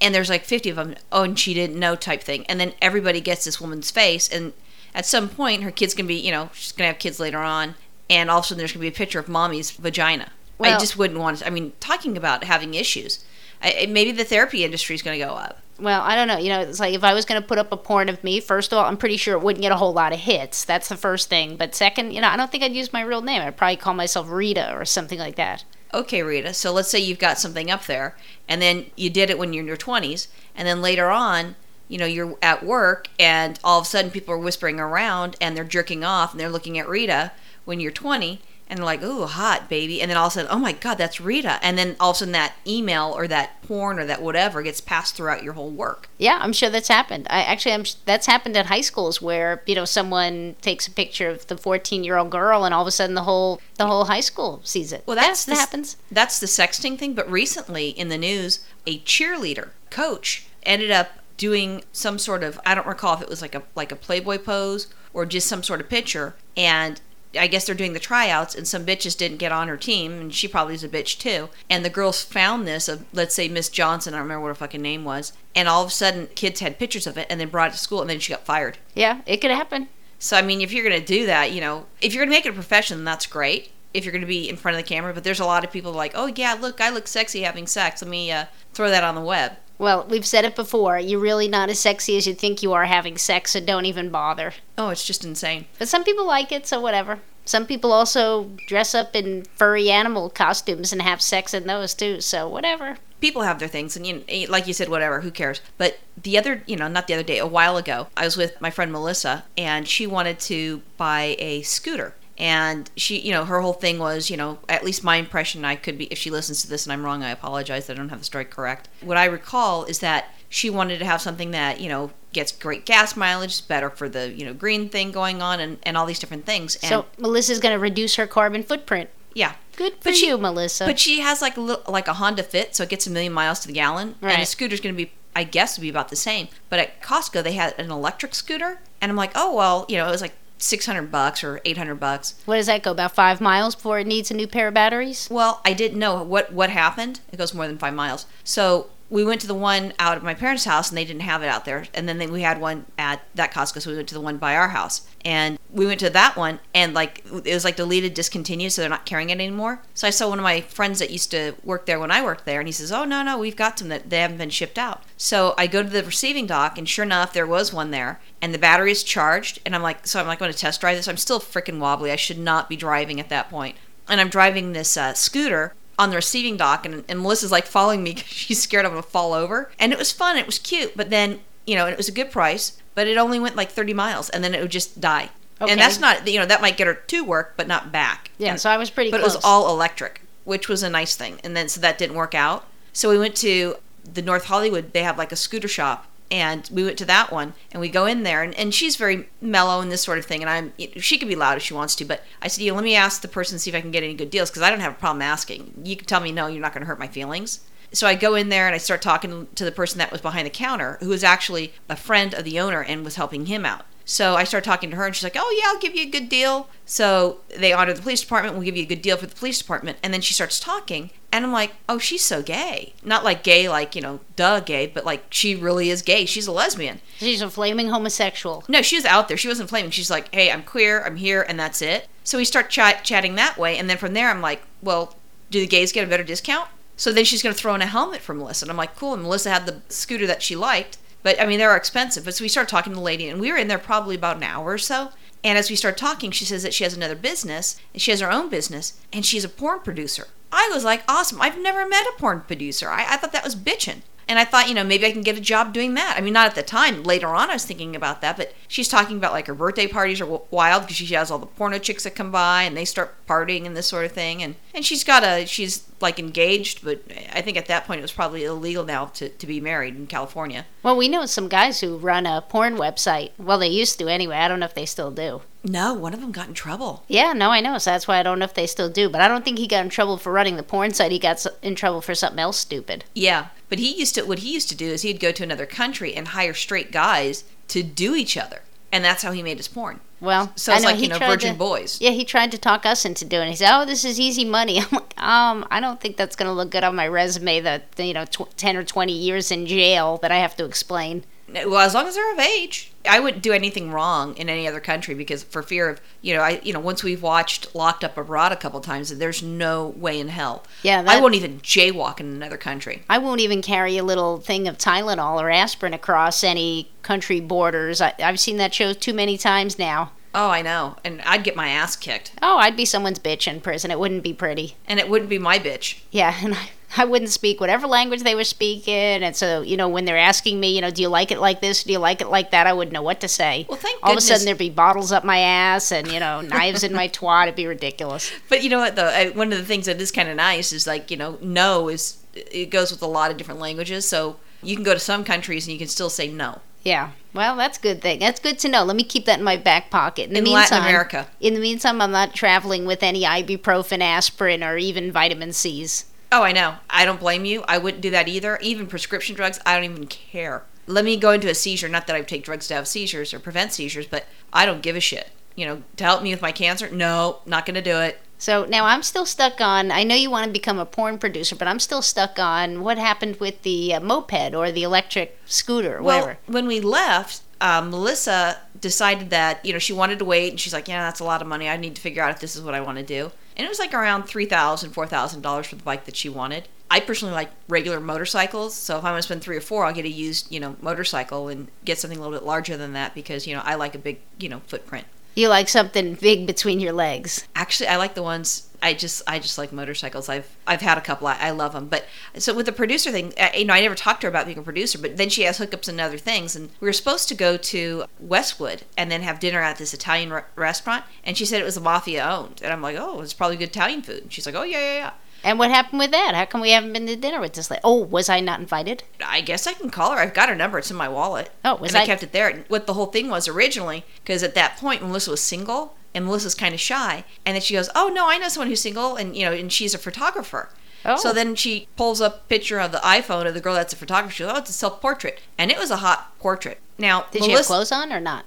And 0.00 0.14
there's 0.14 0.30
like 0.30 0.44
50 0.44 0.70
of 0.70 0.76
them. 0.76 0.94
Oh, 1.12 1.22
and 1.22 1.38
she 1.38 1.54
didn't 1.54 1.78
know 1.78 1.94
type 1.94 2.22
thing. 2.22 2.44
And 2.46 2.58
then 2.58 2.72
everybody 2.80 3.20
gets 3.20 3.44
this 3.44 3.60
woman's 3.60 3.90
face. 3.90 4.28
And 4.28 4.52
at 4.94 5.06
some 5.06 5.28
point, 5.28 5.62
her 5.62 5.70
kid's 5.70 5.94
to 5.94 6.02
be, 6.02 6.14
you 6.14 6.32
know, 6.32 6.50
she's 6.54 6.72
to 6.72 6.84
have 6.84 6.98
kids 6.98 7.20
later 7.20 7.38
on. 7.38 7.74
And 8.10 8.30
all 8.30 8.38
of 8.38 8.44
a 8.44 8.48
sudden, 8.48 8.58
there's 8.58 8.72
to 8.72 8.78
be 8.78 8.88
a 8.88 8.92
picture 8.92 9.20
of 9.20 9.28
mommy's 9.28 9.70
vagina. 9.70 10.32
I 10.70 10.78
just 10.78 10.96
wouldn't 10.96 11.18
want 11.20 11.38
to. 11.38 11.46
I 11.46 11.50
mean, 11.50 11.72
talking 11.80 12.16
about 12.16 12.44
having 12.44 12.74
issues, 12.74 13.24
I, 13.62 13.82
I- 13.82 13.86
maybe 13.86 14.12
the 14.12 14.24
therapy 14.24 14.64
industry 14.64 14.94
is 14.94 15.02
going 15.02 15.18
to 15.18 15.24
go 15.24 15.32
up. 15.34 15.58
Well, 15.80 16.02
I 16.02 16.14
don't 16.14 16.28
know. 16.28 16.38
You 16.38 16.50
know, 16.50 16.60
it's 16.60 16.78
like 16.78 16.94
if 16.94 17.02
I 17.02 17.12
was 17.14 17.24
going 17.24 17.40
to 17.40 17.46
put 17.48 17.58
up 17.58 17.72
a 17.72 17.76
porn 17.76 18.08
of 18.08 18.22
me, 18.22 18.38
first 18.40 18.72
of 18.72 18.78
all, 18.78 18.84
I'm 18.84 18.96
pretty 18.96 19.16
sure 19.16 19.34
it 19.34 19.42
wouldn't 19.42 19.62
get 19.62 19.72
a 19.72 19.76
whole 19.76 19.92
lot 19.92 20.12
of 20.12 20.20
hits. 20.20 20.64
That's 20.64 20.88
the 20.88 20.96
first 20.96 21.28
thing. 21.28 21.56
But 21.56 21.74
second, 21.74 22.12
you 22.12 22.20
know, 22.20 22.28
I 22.28 22.36
don't 22.36 22.52
think 22.52 22.62
I'd 22.62 22.74
use 22.74 22.92
my 22.92 23.00
real 23.00 23.22
name. 23.22 23.42
I'd 23.42 23.56
probably 23.56 23.76
call 23.76 23.94
myself 23.94 24.30
Rita 24.30 24.72
or 24.76 24.84
something 24.84 25.18
like 25.18 25.34
that. 25.36 25.64
Okay, 25.92 26.22
Rita. 26.22 26.54
So 26.54 26.72
let's 26.72 26.88
say 26.88 27.00
you've 27.00 27.18
got 27.18 27.38
something 27.38 27.70
up 27.70 27.86
there, 27.86 28.16
and 28.48 28.62
then 28.62 28.86
you 28.96 29.10
did 29.10 29.28
it 29.28 29.38
when 29.38 29.52
you're 29.52 29.62
in 29.62 29.66
your 29.68 29.76
20s, 29.76 30.28
and 30.54 30.68
then 30.68 30.80
later 30.82 31.10
on, 31.10 31.56
you 31.88 31.98
know, 31.98 32.06
you're 32.06 32.36
at 32.40 32.64
work, 32.64 33.08
and 33.18 33.58
all 33.64 33.80
of 33.80 33.86
a 33.86 33.88
sudden 33.88 34.10
people 34.10 34.32
are 34.34 34.38
whispering 34.38 34.78
around, 34.78 35.36
and 35.40 35.56
they're 35.56 35.64
jerking 35.64 36.04
off, 36.04 36.30
and 36.32 36.40
they're 36.40 36.48
looking 36.48 36.78
at 36.78 36.88
Rita 36.88 37.32
when 37.64 37.80
you're 37.80 37.90
20, 37.92 38.40
and 38.72 38.78
they're 38.78 38.86
like, 38.86 39.02
"Ooh, 39.02 39.26
hot 39.26 39.68
baby," 39.68 40.00
and 40.00 40.10
then 40.10 40.16
all 40.16 40.28
of 40.28 40.32
a 40.32 40.34
sudden, 40.36 40.50
"Oh 40.50 40.58
my 40.58 40.72
God, 40.72 40.96
that's 40.96 41.20
Rita," 41.20 41.60
and 41.62 41.76
then 41.76 41.94
all 42.00 42.12
of 42.12 42.16
a 42.16 42.18
sudden 42.20 42.32
that 42.32 42.54
email 42.66 43.12
or 43.14 43.28
that 43.28 43.60
porn 43.62 43.98
or 43.98 44.06
that 44.06 44.22
whatever 44.22 44.62
gets 44.62 44.80
passed 44.80 45.14
throughout 45.14 45.42
your 45.42 45.52
whole 45.52 45.68
work. 45.68 46.08
Yeah, 46.16 46.38
I'm 46.40 46.54
sure 46.54 46.70
that's 46.70 46.88
happened. 46.88 47.26
I 47.28 47.42
actually, 47.42 47.74
I'm 47.74 47.84
that's 48.06 48.26
happened 48.26 48.56
at 48.56 48.66
high 48.66 48.80
schools 48.80 49.20
where 49.20 49.62
you 49.66 49.74
know 49.74 49.84
someone 49.84 50.56
takes 50.62 50.86
a 50.86 50.90
picture 50.90 51.28
of 51.28 51.46
the 51.48 51.58
14 51.58 52.02
year 52.02 52.16
old 52.16 52.30
girl, 52.30 52.64
and 52.64 52.72
all 52.72 52.80
of 52.80 52.88
a 52.88 52.92
sudden 52.92 53.14
the 53.14 53.24
whole 53.24 53.60
the 53.76 53.86
whole 53.86 54.06
high 54.06 54.20
school 54.20 54.62
sees 54.64 54.90
it. 54.90 55.02
Well, 55.06 55.16
that's 55.16 55.44
that 55.44 55.52
the- 55.52 55.60
happens. 55.60 55.96
That's 56.10 56.40
the 56.40 56.46
sexting 56.46 56.98
thing. 56.98 57.12
But 57.12 57.30
recently 57.30 57.90
in 57.90 58.08
the 58.08 58.18
news, 58.18 58.60
a 58.86 59.00
cheerleader 59.00 59.68
coach 59.90 60.46
ended 60.62 60.90
up 60.90 61.10
doing 61.36 61.82
some 61.92 62.18
sort 62.18 62.42
of 62.42 62.58
I 62.64 62.74
don't 62.74 62.86
recall 62.86 63.14
if 63.16 63.20
it 63.20 63.28
was 63.28 63.42
like 63.42 63.54
a 63.54 63.64
like 63.74 63.92
a 63.92 63.96
Playboy 63.96 64.38
pose 64.38 64.86
or 65.12 65.26
just 65.26 65.46
some 65.46 65.62
sort 65.62 65.82
of 65.82 65.90
picture, 65.90 66.34
and 66.56 67.02
I 67.38 67.46
guess 67.46 67.66
they're 67.66 67.74
doing 67.74 67.92
the 67.92 68.00
tryouts, 68.00 68.54
and 68.54 68.66
some 68.66 68.84
bitches 68.84 69.16
didn't 69.16 69.38
get 69.38 69.52
on 69.52 69.68
her 69.68 69.76
team, 69.76 70.12
and 70.12 70.34
she 70.34 70.48
probably 70.48 70.74
is 70.74 70.84
a 70.84 70.88
bitch 70.88 71.18
too. 71.18 71.48
And 71.70 71.84
the 71.84 71.90
girls 71.90 72.22
found 72.22 72.66
this 72.66 72.88
of 72.88 73.04
let's 73.12 73.34
say 73.34 73.48
Miss 73.48 73.68
Johnson, 73.68 74.14
I 74.14 74.18
don't 74.18 74.24
remember 74.24 74.42
what 74.42 74.48
her 74.48 74.54
fucking 74.54 74.82
name 74.82 75.04
was, 75.04 75.32
and 75.54 75.68
all 75.68 75.82
of 75.82 75.88
a 75.88 75.92
sudden 75.92 76.28
kids 76.34 76.60
had 76.60 76.78
pictures 76.78 77.06
of 77.06 77.16
it, 77.16 77.26
and 77.30 77.40
then 77.40 77.48
brought 77.48 77.70
it 77.70 77.72
to 77.72 77.78
school, 77.78 78.00
and 78.00 78.10
then 78.10 78.20
she 78.20 78.32
got 78.32 78.44
fired. 78.44 78.78
Yeah, 78.94 79.20
it 79.26 79.38
could 79.38 79.50
happen. 79.50 79.88
So 80.18 80.36
I 80.36 80.42
mean, 80.42 80.60
if 80.60 80.72
you're 80.72 80.84
gonna 80.84 81.00
do 81.00 81.26
that, 81.26 81.52
you 81.52 81.60
know, 81.60 81.86
if 82.00 82.14
you're 82.14 82.24
gonna 82.24 82.36
make 82.36 82.46
it 82.46 82.50
a 82.50 82.54
profession, 82.54 83.04
that's 83.04 83.26
great. 83.26 83.72
If 83.94 84.04
you're 84.04 84.12
gonna 84.12 84.26
be 84.26 84.48
in 84.48 84.56
front 84.56 84.76
of 84.76 84.82
the 84.82 84.88
camera, 84.88 85.12
but 85.12 85.24
there's 85.24 85.40
a 85.40 85.44
lot 85.44 85.64
of 85.64 85.72
people 85.72 85.92
like, 85.92 86.12
oh 86.14 86.26
yeah, 86.26 86.54
look, 86.54 86.80
I 86.80 86.90
look 86.90 87.06
sexy 87.08 87.42
having 87.42 87.66
sex. 87.66 88.02
Let 88.02 88.10
me 88.10 88.30
uh, 88.30 88.46
throw 88.72 88.88
that 88.90 89.04
on 89.04 89.14
the 89.14 89.20
web. 89.20 89.52
Well, 89.82 90.06
we've 90.08 90.24
said 90.24 90.44
it 90.44 90.54
before. 90.54 90.96
You're 91.00 91.18
really 91.18 91.48
not 91.48 91.68
as 91.68 91.80
sexy 91.80 92.16
as 92.16 92.24
you 92.24 92.34
think 92.34 92.62
you 92.62 92.72
are 92.72 92.84
having 92.84 93.18
sex, 93.18 93.50
so 93.50 93.58
don't 93.58 93.84
even 93.84 94.10
bother. 94.10 94.52
Oh, 94.78 94.90
it's 94.90 95.04
just 95.04 95.24
insane. 95.24 95.64
But 95.76 95.88
some 95.88 96.04
people 96.04 96.24
like 96.24 96.52
it, 96.52 96.68
so 96.68 96.80
whatever. 96.80 97.18
Some 97.44 97.66
people 97.66 97.92
also 97.92 98.52
dress 98.68 98.94
up 98.94 99.16
in 99.16 99.44
furry 99.56 99.90
animal 99.90 100.30
costumes 100.30 100.92
and 100.92 101.02
have 101.02 101.20
sex 101.20 101.52
in 101.52 101.66
those 101.66 101.94
too, 101.94 102.20
so 102.20 102.48
whatever. 102.48 102.98
People 103.20 103.42
have 103.42 103.58
their 103.58 103.66
things, 103.66 103.96
and 103.96 104.06
you 104.06 104.12
know, 104.12 104.22
eh, 104.28 104.46
like 104.48 104.68
you 104.68 104.72
said, 104.72 104.88
whatever, 104.88 105.22
who 105.22 105.32
cares? 105.32 105.60
But 105.78 105.98
the 106.16 106.38
other, 106.38 106.62
you 106.66 106.76
know, 106.76 106.86
not 106.86 107.08
the 107.08 107.14
other 107.14 107.24
day, 107.24 107.38
a 107.38 107.46
while 107.46 107.76
ago, 107.76 108.06
I 108.16 108.24
was 108.24 108.36
with 108.36 108.60
my 108.60 108.70
friend 108.70 108.92
Melissa, 108.92 109.42
and 109.58 109.88
she 109.88 110.06
wanted 110.06 110.38
to 110.40 110.82
buy 110.96 111.34
a 111.40 111.62
scooter. 111.62 112.14
And 112.38 112.90
she, 112.96 113.18
you 113.20 113.30
know, 113.32 113.44
her 113.44 113.60
whole 113.60 113.74
thing 113.74 113.98
was, 113.98 114.30
you 114.30 114.36
know, 114.36 114.58
at 114.68 114.84
least 114.84 115.04
my 115.04 115.16
impression, 115.16 115.64
I 115.64 115.76
could 115.76 115.98
be, 115.98 116.04
if 116.06 116.18
she 116.18 116.30
listens 116.30 116.62
to 116.62 116.68
this 116.68 116.86
and 116.86 116.92
I'm 116.92 117.04
wrong, 117.04 117.22
I 117.22 117.30
apologize. 117.30 117.88
I 117.90 117.94
don't 117.94 118.08
have 118.08 118.18
the 118.20 118.24
story 118.24 118.44
correct. 118.46 118.88
What 119.02 119.16
I 119.16 119.26
recall 119.26 119.84
is 119.84 119.98
that 120.00 120.26
she 120.48 120.70
wanted 120.70 120.98
to 120.98 121.04
have 121.04 121.20
something 121.20 121.50
that, 121.52 121.80
you 121.80 121.88
know, 121.88 122.10
gets 122.32 122.50
great 122.50 122.86
gas 122.86 123.16
mileage, 123.16 123.66
better 123.68 123.90
for 123.90 124.08
the, 124.08 124.32
you 124.32 124.44
know, 124.44 124.54
green 124.54 124.88
thing 124.88 125.12
going 125.12 125.42
on 125.42 125.60
and, 125.60 125.78
and 125.82 125.96
all 125.96 126.06
these 126.06 126.18
different 126.18 126.46
things. 126.46 126.76
And 126.76 126.88
so 126.88 127.06
Melissa's 127.18 127.60
going 127.60 127.74
to 127.74 127.78
reduce 127.78 128.16
her 128.16 128.26
carbon 128.26 128.62
footprint. 128.62 129.10
yeah. 129.34 129.54
Good 129.76 129.94
for 129.94 130.04
But 130.04 130.16
she- 130.16 130.26
you, 130.28 130.36
Melissa. 130.36 130.84
But 130.84 130.98
she 130.98 131.20
has 131.20 131.40
like 131.40 131.56
a 131.56 131.60
little, 131.60 131.90
like 131.90 132.06
a 132.08 132.14
Honda 132.14 132.42
Fit, 132.42 132.74
so 132.76 132.82
it 132.82 132.90
gets 132.90 133.06
a 133.06 133.10
million 133.10 133.32
miles 133.32 133.60
to 133.60 133.66
the 133.68 133.72
gallon. 133.72 134.16
right. 134.20 134.34
And 134.34 134.42
a 134.42 134.46
scooter's 134.46 134.80
going 134.80 134.94
to 134.94 135.04
be, 135.06 135.12
I 135.34 135.44
guess, 135.44 135.78
would 135.78 135.82
be 135.82 135.88
about 135.88 136.10
the 136.10 136.16
same. 136.16 136.48
But 136.68 136.78
at 136.78 137.00
Costco, 137.02 137.42
they 137.42 137.52
had 137.52 137.74
an 137.78 137.90
electric 137.90 138.34
scooter, 138.34 138.80
and 139.00 139.10
I'm 139.10 139.16
like, 139.16 139.32
oh 139.34 139.54
well, 139.54 139.86
you 139.88 139.96
know, 139.96 140.06
it 140.08 140.10
was 140.10 140.20
like 140.20 140.34
600 140.62 141.10
bucks 141.10 141.42
or 141.42 141.60
800 141.64 141.96
bucks. 141.96 142.34
what 142.44 142.56
does 142.56 142.66
that 142.66 142.82
go 142.82 142.92
about 142.92 143.12
five 143.14 143.40
miles 143.40 143.74
before 143.74 143.98
it 143.98 144.06
needs 144.06 144.30
a 144.30 144.34
new 144.34 144.46
pair 144.46 144.68
of 144.68 144.74
batteries? 144.74 145.28
Well, 145.30 145.60
I 145.64 145.72
didn't 145.72 145.98
know 145.98 146.22
what 146.22 146.52
what 146.52 146.70
happened. 146.70 147.20
It 147.32 147.36
goes 147.36 147.52
more 147.52 147.66
than 147.66 147.78
five 147.78 147.94
miles. 147.94 148.26
So 148.44 148.88
we 149.12 149.24
went 149.24 149.42
to 149.42 149.46
the 149.46 149.54
one 149.54 149.92
out 149.98 150.16
at 150.16 150.22
my 150.22 150.32
parents' 150.32 150.64
house 150.64 150.88
and 150.88 150.96
they 150.96 151.04
didn't 151.04 151.20
have 151.20 151.42
it 151.42 151.46
out 151.46 151.66
there. 151.66 151.84
And 151.92 152.08
then 152.08 152.16
they, 152.16 152.26
we 152.26 152.40
had 152.40 152.58
one 152.58 152.86
at 152.96 153.20
that 153.34 153.52
Costco, 153.52 153.82
so 153.82 153.90
we 153.90 153.96
went 153.96 154.08
to 154.08 154.14
the 154.14 154.22
one 154.22 154.38
by 154.38 154.56
our 154.56 154.68
house. 154.68 155.06
And 155.22 155.58
we 155.70 155.84
went 155.84 156.00
to 156.00 156.08
that 156.08 156.34
one 156.34 156.60
and 156.74 156.94
like 156.94 157.22
it 157.44 157.52
was 157.52 157.62
like 157.62 157.76
deleted, 157.76 158.14
discontinued, 158.14 158.72
so 158.72 158.80
they're 158.80 158.88
not 158.88 159.04
carrying 159.04 159.28
it 159.28 159.34
anymore. 159.34 159.82
So 159.92 160.06
I 160.06 160.10
saw 160.10 160.30
one 160.30 160.38
of 160.38 160.42
my 160.42 160.62
friends 160.62 160.98
that 160.98 161.10
used 161.10 161.30
to 161.32 161.52
work 161.62 161.84
there 161.84 162.00
when 162.00 162.10
I 162.10 162.24
worked 162.24 162.46
there, 162.46 162.58
and 162.58 162.66
he 162.66 162.72
says, 162.72 162.90
"Oh 162.90 163.04
no, 163.04 163.22
no, 163.22 163.38
we've 163.38 163.54
got 163.54 163.78
some 163.78 163.88
that 163.88 164.08
they 164.08 164.20
haven't 164.20 164.38
been 164.38 164.50
shipped 164.50 164.78
out." 164.78 165.02
So 165.18 165.54
I 165.58 165.66
go 165.66 165.82
to 165.82 165.88
the 165.90 166.02
receiving 166.02 166.46
dock, 166.46 166.78
and 166.78 166.88
sure 166.88 167.04
enough, 167.04 167.34
there 167.34 167.46
was 167.46 167.70
one 167.70 167.90
there, 167.90 168.18
and 168.40 168.54
the 168.54 168.58
battery 168.58 168.92
is 168.92 169.04
charged. 169.04 169.60
And 169.66 169.74
I'm 169.74 169.82
like, 169.82 170.06
so 170.06 170.20
I'm 170.20 170.26
like 170.26 170.38
going 170.38 170.52
to 170.52 170.58
test 170.58 170.80
drive 170.80 170.96
this. 170.96 171.06
I'm 171.06 171.18
still 171.18 171.38
freaking 171.38 171.80
wobbly. 171.80 172.10
I 172.10 172.16
should 172.16 172.38
not 172.38 172.70
be 172.70 172.76
driving 172.76 173.20
at 173.20 173.28
that 173.28 173.50
point. 173.50 173.76
And 174.08 174.20
I'm 174.20 174.30
driving 174.30 174.72
this 174.72 174.96
uh, 174.96 175.12
scooter 175.14 175.74
on 175.98 176.10
the 176.10 176.16
receiving 176.16 176.56
dock, 176.56 176.86
and, 176.86 177.04
and 177.08 177.20
Melissa's 177.20 177.52
like 177.52 177.66
following 177.66 178.02
me 178.02 178.12
because 178.14 178.28
she's 178.28 178.62
scared 178.62 178.84
I'm 178.86 178.92
gonna 178.92 179.02
fall 179.02 179.32
over. 179.32 179.70
And 179.78 179.92
it 179.92 179.98
was 179.98 180.12
fun. 180.12 180.36
It 180.36 180.46
was 180.46 180.58
cute, 180.58 180.96
but 180.96 181.10
then 181.10 181.40
you 181.66 181.76
know, 181.76 181.86
it 181.86 181.96
was 181.96 182.08
a 182.08 182.12
good 182.12 182.30
price, 182.32 182.76
but 182.96 183.06
it 183.06 183.16
only 183.16 183.38
went 183.38 183.54
like 183.56 183.70
30 183.70 183.94
miles, 183.94 184.28
and 184.30 184.42
then 184.42 184.54
it 184.54 184.60
would 184.60 184.70
just 184.70 185.00
die. 185.00 185.30
Okay. 185.60 185.70
And 185.70 185.80
that's 185.80 186.00
not, 186.00 186.26
you 186.26 186.40
know, 186.40 186.46
that 186.46 186.60
might 186.60 186.76
get 186.76 186.88
her 186.88 186.94
to 186.94 187.22
work, 187.22 187.54
but 187.56 187.68
not 187.68 187.92
back. 187.92 188.32
Yeah, 188.36 188.50
And- 188.50 188.60
so 188.60 188.68
I 188.68 188.76
was 188.76 188.90
pretty 188.90 189.12
but 189.12 189.20
close. 189.20 189.34
it 189.34 189.36
was 189.36 189.44
all 189.44 189.72
electric, 189.72 190.22
which 190.42 190.68
was 190.68 190.82
a 190.82 190.90
nice 190.90 191.14
thing. 191.14 191.38
And 191.44 191.56
then 191.56 191.68
so 191.68 191.80
that 191.82 191.98
didn't 191.98 192.16
work 192.16 192.34
out. 192.34 192.66
So 192.92 193.08
we 193.08 193.16
went 193.16 193.36
to 193.36 193.76
the 194.12 194.22
North 194.22 194.46
Hollywood. 194.46 194.92
They 194.92 195.04
have 195.04 195.16
like 195.18 195.30
a 195.30 195.36
scooter 195.36 195.68
shop, 195.68 196.08
and 196.32 196.66
we 196.72 196.82
went 196.82 196.96
to 196.96 197.04
that 197.04 197.30
one. 197.30 197.52
And 197.70 197.80
we 197.80 197.90
go 197.90 198.06
in 198.06 198.22
there, 198.22 198.42
and, 198.42 198.54
and 198.54 198.74
she's 198.74 198.96
very 198.96 199.28
mellow 199.42 199.82
and 199.82 199.92
this 199.92 200.02
sort 200.02 200.18
of 200.18 200.24
thing. 200.24 200.40
And 200.40 200.48
I'm 200.48 200.72
she 200.96 201.18
could 201.18 201.28
be 201.28 201.36
loud 201.36 201.58
if 201.58 201.62
she 201.62 201.74
wants 201.74 201.94
to, 201.96 202.06
but 202.06 202.24
I 202.40 202.48
said, 202.48 202.64
yeah, 202.64 202.72
let 202.72 202.82
me 202.82 202.96
ask 202.96 203.20
the 203.20 203.28
person 203.28 203.58
see 203.58 203.70
if 203.70 203.76
I 203.76 203.82
can 203.82 203.90
get 203.90 204.02
any 204.02 204.14
good 204.14 204.30
deals 204.30 204.50
because 204.50 204.62
I 204.62 204.70
don't 204.70 204.80
have 204.80 204.92
a 204.92 204.96
problem 204.96 205.20
asking. 205.20 205.82
You 205.84 205.94
can 205.94 206.06
tell 206.06 206.20
me 206.20 206.32
no, 206.32 206.46
you're 206.46 206.62
not 206.62 206.72
going 206.72 206.80
to 206.80 206.86
hurt 206.86 206.98
my 206.98 207.06
feelings. 207.06 207.60
So 207.92 208.06
I 208.06 208.14
go 208.14 208.34
in 208.34 208.48
there 208.48 208.66
and 208.66 208.74
I 208.74 208.78
start 208.78 209.02
talking 209.02 209.46
to 209.54 209.64
the 209.66 209.70
person 209.70 209.98
that 209.98 210.10
was 210.10 210.22
behind 210.22 210.46
the 210.46 210.50
counter, 210.50 210.96
who 211.00 211.10
was 211.10 211.22
actually 211.22 211.74
a 211.90 211.96
friend 211.96 212.32
of 212.32 212.44
the 212.44 212.58
owner 212.58 212.82
and 212.82 213.04
was 213.04 213.16
helping 213.16 213.46
him 213.46 213.66
out. 213.66 213.84
So 214.04 214.34
I 214.34 214.44
start 214.44 214.64
talking 214.64 214.90
to 214.90 214.96
her, 214.96 215.06
and 215.06 215.14
she's 215.14 215.24
like, 215.24 215.36
"Oh 215.38 215.56
yeah, 215.56 215.68
I'll 215.68 215.80
give 215.80 215.94
you 215.94 216.02
a 216.02 216.10
good 216.10 216.28
deal." 216.28 216.68
So 216.84 217.38
they 217.56 217.72
honor 217.72 217.92
the 217.92 218.02
police 218.02 218.20
department. 218.20 218.54
We'll 218.54 218.64
give 218.64 218.76
you 218.76 218.82
a 218.82 218.86
good 218.86 219.02
deal 219.02 219.16
for 219.16 219.26
the 219.26 219.34
police 219.34 219.58
department. 219.58 219.98
And 220.02 220.12
then 220.12 220.20
she 220.20 220.34
starts 220.34 220.58
talking, 220.58 221.10
and 221.30 221.44
I'm 221.44 221.52
like, 221.52 221.74
"Oh, 221.88 221.98
she's 221.98 222.24
so 222.24 222.42
gay. 222.42 222.94
Not 223.04 223.24
like 223.24 223.42
gay, 223.42 223.68
like 223.68 223.94
you 223.94 224.02
know, 224.02 224.20
duh, 224.36 224.60
gay, 224.60 224.86
but 224.86 225.04
like 225.04 225.24
she 225.30 225.54
really 225.54 225.90
is 225.90 226.02
gay. 226.02 226.24
She's 226.26 226.46
a 226.46 226.52
lesbian." 226.52 227.00
She's 227.18 227.42
a 227.42 227.50
flaming 227.50 227.88
homosexual. 227.88 228.64
No, 228.68 228.82
she 228.82 228.96
was 228.96 229.04
out 229.04 229.28
there. 229.28 229.36
She 229.36 229.48
wasn't 229.48 229.68
flaming. 229.68 229.90
She's 229.90 230.10
like, 230.10 230.34
"Hey, 230.34 230.50
I'm 230.50 230.62
queer. 230.62 231.02
I'm 231.04 231.16
here, 231.16 231.42
and 231.42 231.58
that's 231.58 231.82
it." 231.82 232.08
So 232.24 232.38
we 232.38 232.44
start 232.44 232.70
chat 232.70 233.04
chatting 233.04 233.34
that 233.36 233.58
way, 233.58 233.78
and 233.78 233.88
then 233.88 233.98
from 233.98 234.14
there, 234.14 234.30
I'm 234.30 234.40
like, 234.40 234.62
"Well, 234.82 235.16
do 235.50 235.60
the 235.60 235.66
gays 235.66 235.92
get 235.92 236.04
a 236.04 236.10
better 236.10 236.24
discount?" 236.24 236.68
So 236.96 237.12
then 237.12 237.24
she's 237.24 237.42
going 237.42 237.54
to 237.54 237.60
throw 237.60 237.74
in 237.74 237.82
a 237.82 237.86
helmet 237.86 238.20
for 238.20 238.34
Melissa, 238.34 238.64
and 238.64 238.70
I'm 238.70 238.76
like, 238.76 238.96
"Cool." 238.96 239.14
And 239.14 239.22
Melissa 239.22 239.50
had 239.50 239.66
the 239.66 239.80
scooter 239.88 240.26
that 240.26 240.42
she 240.42 240.54
liked, 240.54 240.98
but 241.22 241.40
I 241.40 241.46
mean, 241.46 241.58
they're 241.58 241.76
expensive. 241.76 242.24
But 242.24 242.34
so 242.34 242.44
we 242.44 242.48
started 242.48 242.70
talking 242.70 242.92
to 242.92 242.96
the 242.96 243.04
lady, 243.04 243.28
and 243.28 243.40
we 243.40 243.50
were 243.50 243.58
in 243.58 243.68
there 243.68 243.78
probably 243.78 244.14
about 244.14 244.36
an 244.36 244.42
hour 244.42 244.72
or 244.72 244.78
so. 244.78 245.10
And 245.44 245.58
as 245.58 245.70
we 245.70 245.76
start 245.76 245.96
talking, 245.96 246.30
she 246.30 246.44
says 246.44 246.62
that 246.62 246.74
she 246.74 246.84
has 246.84 246.94
another 246.94 247.16
business, 247.16 247.80
and 247.92 248.00
she 248.00 248.10
has 248.12 248.20
her 248.20 248.30
own 248.30 248.48
business, 248.48 249.00
and 249.12 249.26
she's 249.26 249.44
a 249.44 249.48
porn 249.48 249.80
producer. 249.80 250.28
I 250.52 250.70
was 250.72 250.84
like, 250.84 251.02
awesome. 251.08 251.40
I've 251.40 251.58
never 251.58 251.88
met 251.88 252.06
a 252.06 252.18
porn 252.18 252.42
producer. 252.42 252.90
I, 252.90 253.06
I 253.08 253.16
thought 253.16 253.32
that 253.32 253.44
was 253.44 253.56
bitching. 253.56 254.02
And 254.28 254.38
I 254.38 254.44
thought, 254.44 254.68
you 254.68 254.74
know, 254.74 254.84
maybe 254.84 255.04
I 255.04 255.12
can 255.12 255.22
get 255.22 255.36
a 255.36 255.40
job 255.40 255.72
doing 255.72 255.94
that. 255.94 256.14
I 256.16 256.20
mean, 256.20 256.32
not 256.32 256.46
at 256.46 256.54
the 256.54 256.62
time. 256.62 257.02
Later 257.02 257.28
on, 257.28 257.50
I 257.50 257.54
was 257.54 257.64
thinking 257.64 257.96
about 257.96 258.20
that. 258.20 258.36
But 258.36 258.54
she's 258.68 258.88
talking 258.88 259.16
about 259.16 259.32
like 259.32 259.46
her 259.46 259.54
birthday 259.54 259.86
parties 259.86 260.20
are 260.20 260.40
wild 260.50 260.82
because 260.82 260.96
she 260.96 261.12
has 261.14 261.30
all 261.30 261.38
the 261.38 261.46
porno 261.46 261.78
chicks 261.78 262.04
that 262.04 262.14
come 262.14 262.30
by 262.30 262.62
and 262.62 262.76
they 262.76 262.84
start 262.84 263.14
partying 263.26 263.66
and 263.66 263.76
this 263.76 263.88
sort 263.88 264.04
of 264.04 264.12
thing. 264.12 264.42
And 264.42 264.54
and 264.74 264.84
she's 264.84 265.04
got 265.04 265.24
a 265.24 265.44
she's 265.44 265.80
like 266.02 266.18
engaged, 266.18 266.84
but 266.84 267.02
I 267.32 267.40
think 267.40 267.56
at 267.56 267.66
that 267.66 267.86
point 267.86 268.00
it 268.00 268.02
was 268.02 268.12
probably 268.12 268.44
illegal 268.44 268.84
now 268.84 269.06
to, 269.06 269.28
to 269.28 269.46
be 269.46 269.60
married 269.60 269.96
in 269.96 270.06
California. 270.06 270.66
Well, 270.82 270.96
we 270.96 271.08
know 271.08 271.26
some 271.26 271.48
guys 271.48 271.80
who 271.80 271.96
run 271.96 272.26
a 272.26 272.42
porn 272.42 272.76
website. 272.76 273.30
Well, 273.38 273.58
they 273.58 273.68
used 273.68 273.98
to 273.98 274.08
anyway. 274.08 274.36
I 274.36 274.48
don't 274.48 274.60
know 274.60 274.66
if 274.66 274.74
they 274.74 274.86
still 274.86 275.10
do. 275.10 275.42
No, 275.64 275.94
one 275.94 276.12
of 276.12 276.20
them 276.20 276.32
got 276.32 276.48
in 276.48 276.54
trouble. 276.54 277.04
Yeah, 277.06 277.32
no, 277.32 277.50
I 277.50 277.60
know. 277.60 277.78
So 277.78 277.90
that's 277.90 278.08
why 278.08 278.18
I 278.18 278.24
don't 278.24 278.40
know 278.40 278.44
if 278.44 278.54
they 278.54 278.66
still 278.66 278.90
do. 278.90 279.08
But 279.08 279.20
I 279.20 279.28
don't 279.28 279.44
think 279.44 279.58
he 279.58 279.68
got 279.68 279.84
in 279.84 279.90
trouble 279.90 280.18
for 280.18 280.32
running 280.32 280.56
the 280.56 280.62
porn 280.64 280.92
site. 280.92 281.12
He 281.12 281.20
got 281.20 281.46
in 281.62 281.76
trouble 281.76 282.00
for 282.00 282.14
something 282.14 282.40
else 282.40 282.58
stupid. 282.58 283.04
Yeah, 283.14 283.48
but 283.68 283.78
he 283.78 283.96
used 283.96 284.16
to 284.16 284.22
what 284.22 284.40
he 284.40 284.52
used 284.52 284.68
to 284.70 284.74
do 284.74 284.86
is 284.86 285.02
he'd 285.02 285.20
go 285.20 285.30
to 285.32 285.44
another 285.44 285.66
country 285.66 286.14
and 286.14 286.28
hire 286.28 286.54
straight 286.54 286.90
guys 286.90 287.44
to 287.68 287.82
do 287.82 288.14
each 288.14 288.36
other, 288.36 288.62
and 288.92 289.04
that's 289.04 289.22
how 289.22 289.32
he 289.32 289.42
made 289.42 289.56
his 289.56 289.66
porn. 289.68 290.00
Well, 290.20 290.52
So 290.54 290.72
it's 290.72 290.84
like 290.84 291.00
you 291.00 291.08
know 291.08 291.18
virgin 291.18 291.54
to- 291.54 291.58
boys. 291.58 291.98
Yeah, 292.00 292.10
he 292.10 292.24
tried 292.24 292.52
to 292.52 292.58
talk 292.58 292.86
us 292.86 293.04
into 293.04 293.24
doing. 293.24 293.48
it. 293.48 293.50
He 293.50 293.56
said, 293.56 293.76
"Oh, 293.76 293.84
this 293.84 294.04
is 294.04 294.20
easy 294.20 294.44
money." 294.44 294.78
I'm 294.82 294.86
like, 294.92 295.20
um, 295.20 295.66
I 295.70 295.80
don't 295.80 296.00
think 296.00 296.16
that's 296.16 296.36
going 296.36 296.46
to 296.48 296.52
look 296.52 296.70
good 296.70 296.84
on 296.84 296.94
my 296.94 297.08
resume. 297.08 297.58
That 297.60 297.86
you 297.98 298.12
know, 298.14 298.24
tw- 298.26 298.56
ten 298.56 298.76
or 298.76 298.84
twenty 298.84 299.14
years 299.14 299.50
in 299.50 299.66
jail 299.66 300.18
that 300.18 300.30
I 300.30 300.36
have 300.36 300.54
to 300.56 300.64
explain. 300.64 301.24
Well, 301.52 301.78
as 301.78 301.94
long 301.94 302.06
as 302.06 302.14
they're 302.14 302.32
of 302.32 302.38
age, 302.38 302.92
I 303.08 303.20
wouldn't 303.20 303.42
do 303.42 303.52
anything 303.52 303.90
wrong 303.90 304.36
in 304.36 304.48
any 304.48 304.66
other 304.66 304.80
country 304.80 305.14
because 305.14 305.42
for 305.42 305.62
fear 305.62 305.88
of 305.88 306.00
you 306.20 306.34
know 306.34 306.40
I 306.40 306.60
you 306.62 306.72
know 306.72 306.80
once 306.80 307.02
we've 307.02 307.22
watched 307.22 307.74
Locked 307.74 308.04
Up 308.04 308.16
Abroad 308.16 308.52
a 308.52 308.56
couple 308.56 308.80
times, 308.80 309.16
there's 309.16 309.42
no 309.42 309.88
way 309.88 310.18
in 310.20 310.28
hell. 310.28 310.64
Yeah, 310.82 311.04
I 311.06 311.20
won't 311.20 311.34
even 311.34 311.60
jaywalk 311.60 312.20
in 312.20 312.26
another 312.26 312.56
country. 312.56 313.02
I 313.10 313.18
won't 313.18 313.40
even 313.40 313.62
carry 313.62 313.98
a 313.98 314.04
little 314.04 314.38
thing 314.38 314.68
of 314.68 314.78
Tylenol 314.78 315.40
or 315.40 315.50
aspirin 315.50 315.94
across 315.94 316.42
any 316.44 316.90
country 317.02 317.40
borders. 317.40 318.00
I, 318.00 318.14
I've 318.18 318.40
seen 318.40 318.56
that 318.58 318.72
show 318.74 318.92
too 318.92 319.12
many 319.14 319.36
times 319.36 319.78
now. 319.78 320.12
Oh, 320.34 320.48
I 320.48 320.62
know, 320.62 320.96
and 321.04 321.20
I'd 321.22 321.44
get 321.44 321.56
my 321.56 321.68
ass 321.68 321.94
kicked, 321.94 322.32
Oh, 322.40 322.56
I'd 322.56 322.74
be 322.74 322.86
someone's 322.86 323.18
bitch 323.18 323.46
in 323.46 323.60
prison. 323.60 323.90
It 323.90 323.98
wouldn't 323.98 324.22
be 324.22 324.32
pretty. 324.32 324.76
and 324.86 324.98
it 324.98 325.06
wouldn't 325.10 325.28
be 325.28 325.38
my 325.38 325.58
bitch. 325.58 326.00
Yeah, 326.10 326.34
and 326.42 326.54
I, 326.54 326.70
I 326.96 327.04
wouldn't 327.04 327.30
speak 327.30 327.60
whatever 327.60 327.86
language 327.86 328.22
they 328.22 328.34
were 328.34 328.44
speaking. 328.44 328.94
And 328.94 329.34
so, 329.34 329.62
you 329.62 329.76
know, 329.76 329.88
when 329.88 330.04
they're 330.04 330.18
asking 330.18 330.60
me, 330.60 330.74
you 330.74 330.80
know, 330.80 330.90
do 330.90 331.02
you 331.02 331.08
like 331.08 331.30
it 331.30 331.38
like 331.38 331.60
this? 331.60 331.84
Do 331.84 331.92
you 331.92 331.98
like 331.98 332.20
it 332.20 332.28
like 332.28 332.50
that? 332.50 332.66
I 332.66 332.72
wouldn't 332.72 332.92
know 332.92 333.02
what 333.02 333.20
to 333.20 333.28
say. 333.28 333.66
Well, 333.68 333.78
thank 333.78 333.98
All 334.02 334.12
of 334.12 334.18
a 334.18 334.20
sudden, 334.20 334.44
there'd 334.44 334.58
be 334.58 334.70
bottles 334.70 335.12
up 335.12 335.24
my 335.24 335.38
ass 335.38 335.90
and, 335.90 336.08
you 336.08 336.20
know, 336.20 336.40
knives 336.42 336.82
in 336.82 336.92
my 336.92 337.08
twat. 337.08 337.44
It'd 337.44 337.56
be 337.56 337.66
ridiculous. 337.66 338.30
But 338.48 338.62
you 338.62 338.70
know 338.70 338.78
what 338.78 338.96
though? 338.96 339.06
I, 339.06 339.30
one 339.30 339.52
of 339.52 339.58
the 339.58 339.64
things 339.64 339.86
that 339.86 340.00
is 340.00 340.10
kind 340.10 340.28
of 340.28 340.36
nice 340.36 340.72
is 340.72 340.86
like 340.86 341.10
you 341.10 341.16
know, 341.16 341.38
no 341.40 341.88
is 341.88 342.18
it 342.34 342.70
goes 342.70 342.90
with 342.90 343.02
a 343.02 343.06
lot 343.06 343.30
of 343.30 343.36
different 343.36 343.60
languages, 343.60 344.08
so 344.08 344.36
you 344.62 344.74
can 344.74 344.84
go 344.84 344.94
to 344.94 345.00
some 345.00 345.24
countries 345.24 345.66
and 345.66 345.72
you 345.72 345.78
can 345.78 345.88
still 345.88 346.10
say 346.10 346.28
no. 346.28 346.60
Yeah. 346.82 347.10
Well, 347.34 347.56
that's 347.56 347.78
a 347.78 347.80
good 347.80 348.02
thing. 348.02 348.18
That's 348.18 348.40
good 348.40 348.58
to 348.60 348.68
know. 348.68 348.84
Let 348.84 348.96
me 348.96 349.04
keep 349.04 349.24
that 349.26 349.38
in 349.38 349.44
my 349.44 349.56
back 349.56 349.90
pocket. 349.90 350.28
In, 350.28 350.32
the 350.32 350.38
In 350.38 350.44
meantime, 350.44 350.62
Latin 350.62 350.78
America. 350.78 351.28
In 351.40 351.54
the 351.54 351.60
meantime, 351.60 352.00
I'm 352.00 352.10
not 352.10 352.34
traveling 352.34 352.84
with 352.84 353.02
any 353.02 353.22
ibuprofen, 353.22 354.00
aspirin, 354.00 354.62
or 354.64 354.76
even 354.76 355.12
vitamin 355.12 355.52
C's. 355.52 356.06
Oh, 356.32 356.42
I 356.42 356.52
know. 356.52 356.76
I 356.88 357.04
don't 357.04 357.20
blame 357.20 357.44
you. 357.44 357.62
I 357.68 357.76
wouldn't 357.76 358.02
do 358.02 358.10
that 358.10 358.26
either. 358.26 358.58
Even 358.62 358.86
prescription 358.86 359.36
drugs, 359.36 359.60
I 359.66 359.74
don't 359.74 359.84
even 359.84 360.06
care. 360.06 360.62
Let 360.86 361.04
me 361.04 361.18
go 361.18 361.30
into 361.30 361.50
a 361.50 361.54
seizure. 361.54 361.88
Not 361.90 362.06
that 362.06 362.16
I 362.16 362.22
take 362.22 362.42
drugs 362.42 362.66
to 362.68 362.74
have 362.74 362.88
seizures 362.88 363.34
or 363.34 363.38
prevent 363.38 363.72
seizures, 363.72 364.06
but 364.06 364.24
I 364.50 364.64
don't 364.64 364.82
give 364.82 364.96
a 364.96 365.00
shit. 365.00 365.28
You 365.54 365.66
know, 365.66 365.82
to 365.98 366.04
help 366.04 366.22
me 366.22 366.30
with 366.30 366.40
my 366.40 366.50
cancer? 366.50 366.88
No, 366.90 367.40
not 367.44 367.66
going 367.66 367.74
to 367.74 367.82
do 367.82 367.98
it. 367.98 368.18
So 368.38 368.64
now 368.64 368.86
I'm 368.86 369.02
still 369.02 369.26
stuck 369.26 369.60
on. 369.60 369.90
I 369.92 370.02
know 370.04 370.14
you 370.16 370.30
want 370.30 370.46
to 370.46 370.50
become 370.52 370.78
a 370.78 370.86
porn 370.86 371.18
producer, 371.18 371.54
but 371.54 371.68
I'm 371.68 371.78
still 371.78 372.00
stuck 372.02 372.38
on 372.38 372.82
what 372.82 372.96
happened 372.96 373.36
with 373.36 373.62
the 373.62 373.94
uh, 373.94 374.00
moped 374.00 374.54
or 374.54 374.72
the 374.72 374.82
electric 374.82 375.38
scooter, 375.44 375.98
or 375.98 376.02
Well, 376.02 376.20
whatever. 376.22 376.38
when 376.46 376.66
we 376.66 376.80
left, 376.80 377.42
um, 377.60 377.90
Melissa 377.90 378.58
decided 378.80 379.30
that 379.30 379.64
you 379.64 379.72
know 379.72 379.78
she 379.78 379.92
wanted 379.92 380.18
to 380.18 380.24
wait, 380.24 380.50
and 380.50 380.58
she's 380.58 380.72
like, 380.72 380.88
"Yeah, 380.88 381.04
that's 381.04 381.20
a 381.20 381.24
lot 381.24 381.40
of 381.42 381.46
money. 381.46 381.68
I 381.68 381.76
need 381.76 381.94
to 381.94 382.00
figure 382.02 382.22
out 382.22 382.30
if 382.30 382.40
this 382.40 382.56
is 382.56 382.62
what 382.62 382.74
I 382.74 382.80
want 382.80 382.98
to 382.98 383.04
do." 383.04 383.30
And 383.56 383.66
it 383.66 383.68
was 383.68 383.78
like 383.78 383.94
around 383.94 384.24
three 384.24 384.46
thousand, 384.46 384.90
four 384.92 385.06
thousand 385.06 385.42
dollars 385.42 385.66
for 385.66 385.76
the 385.76 385.82
bike 385.82 386.04
that 386.06 386.16
she 386.16 386.28
wanted. 386.28 386.68
I 386.90 387.00
personally 387.00 387.34
like 387.34 387.50
regular 387.68 388.00
motorcycles, 388.00 388.74
so 388.74 388.98
if 388.98 389.04
I'm 389.04 389.12
gonna 389.12 389.22
spend 389.22 389.42
three 389.42 389.56
or 389.56 389.62
four, 389.62 389.86
I'll 389.86 389.94
get 389.94 390.04
a 390.04 390.10
used, 390.10 390.52
you 390.52 390.60
know, 390.60 390.76
motorcycle 390.82 391.48
and 391.48 391.68
get 391.84 391.98
something 391.98 392.18
a 392.18 392.22
little 392.22 392.38
bit 392.38 392.46
larger 392.46 392.76
than 392.76 392.92
that 392.92 393.14
because 393.14 393.46
you 393.46 393.54
know 393.54 393.62
I 393.64 393.76
like 393.76 393.94
a 393.94 393.98
big, 393.98 394.20
you 394.38 394.48
know, 394.48 394.60
footprint. 394.66 395.06
You 395.34 395.48
like 395.48 395.68
something 395.68 396.14
big 396.14 396.46
between 396.46 396.80
your 396.80 396.92
legs. 396.92 397.46
Actually, 397.54 397.88
I 397.88 397.96
like 397.96 398.14
the 398.14 398.22
ones. 398.22 398.68
I 398.82 398.94
just, 398.94 399.22
I 399.26 399.38
just 399.38 399.58
like 399.58 399.72
motorcycles. 399.72 400.28
I've, 400.28 400.56
I've 400.66 400.80
had 400.80 400.98
a 400.98 401.00
couple. 401.00 401.28
I, 401.28 401.36
I 401.38 401.50
love 401.50 401.72
them. 401.72 401.86
But 401.86 402.04
so 402.36 402.52
with 402.52 402.66
the 402.66 402.72
producer 402.72 403.12
thing, 403.12 403.32
I, 403.40 403.52
you 403.58 403.64
know, 403.64 403.74
I 403.74 403.80
never 403.80 403.94
talked 403.94 404.22
to 404.22 404.26
her 404.26 404.28
about 404.28 404.46
being 404.46 404.58
a 404.58 404.62
producer. 404.62 404.98
But 404.98 405.16
then 405.16 405.28
she 405.28 405.42
has 405.42 405.58
hookups 405.58 405.88
and 405.88 406.00
other 406.00 406.18
things. 406.18 406.56
And 406.56 406.68
we 406.80 406.88
were 406.88 406.92
supposed 406.92 407.28
to 407.28 407.34
go 407.34 407.56
to 407.56 408.04
Westwood 408.18 408.82
and 408.98 409.10
then 409.10 409.22
have 409.22 409.38
dinner 409.40 409.60
at 409.60 409.78
this 409.78 409.94
Italian 409.94 410.32
re- 410.32 410.42
restaurant. 410.56 411.04
And 411.24 411.38
she 411.38 411.44
said 411.44 411.60
it 411.60 411.64
was 411.64 411.80
mafia 411.80 412.24
owned. 412.28 412.60
And 412.62 412.72
I'm 412.72 412.82
like, 412.82 412.96
oh, 412.98 413.20
it's 413.20 413.34
probably 413.34 413.56
good 413.56 413.70
Italian 413.70 414.02
food. 414.02 414.24
And 414.24 414.32
she's 414.32 414.46
like, 414.46 414.56
oh 414.56 414.64
yeah, 414.64 414.80
yeah, 414.80 414.94
yeah. 414.94 415.12
And 415.44 415.58
what 415.58 415.70
happened 415.70 415.98
with 415.98 416.10
that? 416.12 416.34
How 416.34 416.44
come 416.44 416.60
we 416.60 416.70
haven't 416.70 416.92
been 416.92 417.06
to 417.06 417.16
dinner 417.16 417.40
with 417.40 417.54
this 417.54 417.70
lady? 417.70 417.80
Oh, 417.84 417.96
was 418.04 418.28
I 418.28 418.40
not 418.40 418.60
invited? 418.60 419.02
I 419.24 419.40
guess 419.40 419.66
I 419.66 419.72
can 419.72 419.90
call 419.90 420.12
her. 420.12 420.18
I've 420.18 420.34
got 420.34 420.48
her 420.48 420.54
number. 420.54 420.78
It's 420.78 420.90
in 420.90 420.96
my 420.96 421.08
wallet. 421.08 421.50
Oh, 421.64 421.74
was 421.76 421.90
and 421.90 421.98
I 421.98 422.02
I- 422.02 422.06
kept 422.06 422.22
it 422.22 422.32
there. 422.32 422.48
And 422.48 422.64
What 422.68 422.86
the 422.86 422.94
whole 422.94 423.06
thing 423.06 423.28
was 423.28 423.48
originally, 423.48 424.04
because 424.22 424.42
at 424.42 424.54
that 424.54 424.76
point 424.76 425.02
Melissa 425.02 425.30
was 425.32 425.40
single 425.40 425.96
and 426.14 426.24
Melissa's 426.26 426.54
kind 426.54 426.74
of 426.74 426.80
shy, 426.80 427.24
and 427.46 427.54
then 427.54 427.62
she 427.62 427.74
goes, 427.74 427.88
"Oh 427.94 428.08
no, 428.14 428.28
I 428.28 428.36
know 428.38 428.48
someone 428.48 428.68
who's 428.68 428.82
single, 428.82 429.16
and 429.16 429.34
you 429.34 429.46
know, 429.46 429.52
and 429.52 429.72
she's 429.72 429.94
a 429.94 429.98
photographer." 429.98 430.68
Oh. 431.06 431.16
So 431.16 431.32
then 431.32 431.54
she 431.56 431.88
pulls 431.96 432.20
up 432.20 432.34
a 432.36 432.48
picture 432.48 432.78
of 432.78 432.92
the 432.92 432.98
iPhone 432.98 433.46
of 433.46 433.54
the 433.54 433.60
girl 433.60 433.74
that's 433.74 433.92
a 433.94 433.96
photographer. 433.96 434.32
She 434.34 434.44
goes, 434.44 434.52
"Oh, 434.54 434.58
it's 434.58 434.70
a 434.70 434.74
self 434.74 435.00
portrait," 435.00 435.40
and 435.58 435.70
it 435.70 435.78
was 435.78 435.90
a 435.90 435.96
hot 435.96 436.38
portrait. 436.38 436.78
Now, 436.98 437.24
Did 437.32 437.44
she 437.44 437.50
have 437.52 437.64
clothes 437.64 437.90
on 437.90 438.12
or 438.12 438.20
not? 438.20 438.44